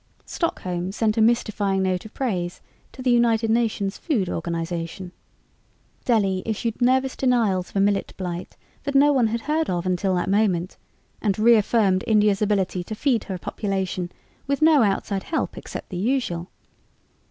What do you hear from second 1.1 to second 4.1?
a mystifying note of praise to the United Nations